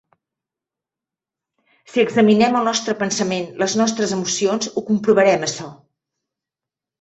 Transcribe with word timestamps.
Si 1.91 2.01
examinem 2.03 2.57
el 2.61 2.65
nostre 2.69 2.95
pensament, 3.03 3.45
les 3.65 3.77
nostres 3.83 4.15
emocions, 4.19 4.71
ho 4.81 4.85
comprovarem, 4.89 5.47
açò. 5.51 5.69